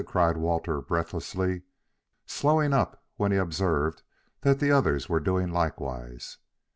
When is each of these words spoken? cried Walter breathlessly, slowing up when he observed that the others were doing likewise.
cried 0.07 0.35
Walter 0.35 0.81
breathlessly, 0.81 1.61
slowing 2.25 2.73
up 2.73 3.03
when 3.17 3.31
he 3.31 3.37
observed 3.37 4.01
that 4.39 4.59
the 4.59 4.71
others 4.71 5.07
were 5.07 5.19
doing 5.19 5.51
likewise. 5.51 6.39